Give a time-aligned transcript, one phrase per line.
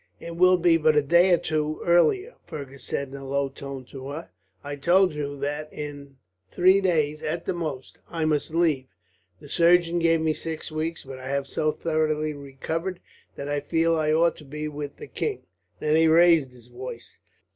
[0.19, 3.85] "It will be but a day or two earlier," Fergus said in a low tone
[3.85, 4.31] to her.
[4.63, 6.17] "I told you that in
[6.49, 8.87] three days, at the most, I must leave.
[9.39, 12.99] The surgeon gave me six weeks, but I have so thoroughly recovered
[13.35, 15.43] that I feel I ought to be with the king."
[15.79, 17.19] Then he raised his voice.